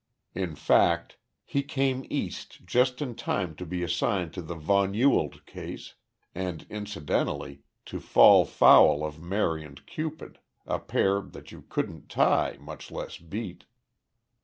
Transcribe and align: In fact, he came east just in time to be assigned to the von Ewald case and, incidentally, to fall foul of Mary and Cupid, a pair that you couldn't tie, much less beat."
In 0.33 0.55
fact, 0.55 1.17
he 1.45 1.61
came 1.61 2.07
east 2.09 2.65
just 2.65 3.03
in 3.03 3.13
time 3.13 3.53
to 3.57 3.67
be 3.67 3.83
assigned 3.83 4.33
to 4.33 4.41
the 4.41 4.55
von 4.55 4.95
Ewald 4.95 5.45
case 5.45 5.93
and, 6.33 6.65
incidentally, 6.71 7.61
to 7.85 7.99
fall 7.99 8.43
foul 8.43 9.05
of 9.05 9.19
Mary 9.21 9.63
and 9.63 9.85
Cupid, 9.85 10.39
a 10.65 10.79
pair 10.79 11.21
that 11.21 11.51
you 11.51 11.61
couldn't 11.61 12.09
tie, 12.09 12.57
much 12.59 12.89
less 12.89 13.19
beat." 13.19 13.65